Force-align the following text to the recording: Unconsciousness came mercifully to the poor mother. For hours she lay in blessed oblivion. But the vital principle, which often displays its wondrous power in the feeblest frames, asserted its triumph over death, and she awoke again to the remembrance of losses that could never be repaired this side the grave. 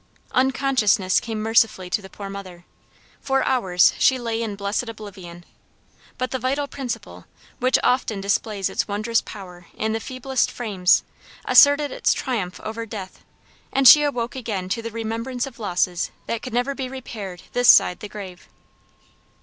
Unconsciousness 0.31 1.19
came 1.19 1.39
mercifully 1.39 1.87
to 1.87 2.01
the 2.01 2.09
poor 2.09 2.27
mother. 2.27 2.65
For 3.19 3.43
hours 3.45 3.93
she 3.99 4.17
lay 4.17 4.41
in 4.41 4.55
blessed 4.55 4.89
oblivion. 4.89 5.45
But 6.17 6.31
the 6.31 6.39
vital 6.39 6.67
principle, 6.67 7.25
which 7.59 7.77
often 7.83 8.19
displays 8.19 8.67
its 8.67 8.87
wondrous 8.87 9.21
power 9.21 9.67
in 9.75 9.93
the 9.93 9.99
feeblest 9.99 10.49
frames, 10.49 11.03
asserted 11.45 11.91
its 11.91 12.15
triumph 12.15 12.59
over 12.61 12.87
death, 12.87 13.23
and 13.71 13.87
she 13.87 14.01
awoke 14.01 14.35
again 14.35 14.69
to 14.69 14.81
the 14.81 14.89
remembrance 14.89 15.45
of 15.45 15.59
losses 15.59 16.09
that 16.25 16.41
could 16.41 16.51
never 16.51 16.73
be 16.73 16.89
repaired 16.89 17.43
this 17.53 17.69
side 17.69 17.99
the 17.99 18.09
grave. 18.09 18.49